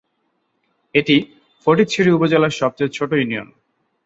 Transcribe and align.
এটি 0.95 1.15
ফটিকছড়ি 1.67 2.09
উপজেলার 2.17 2.57
সবচেয়ে 2.61 2.95
ছোট 2.97 3.09
ইউনিয়ন। 3.13 3.47